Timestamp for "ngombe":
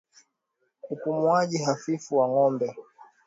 2.29-2.75